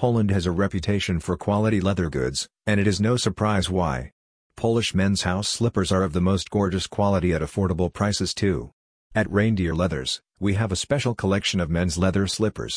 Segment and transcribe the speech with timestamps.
[0.00, 4.12] Poland has a reputation for quality leather goods, and it is no surprise why.
[4.56, 8.72] Polish men's house slippers are of the most gorgeous quality at affordable prices too.
[9.14, 12.76] At Reindeer Leathers, we have a special collection of men's leather slippers.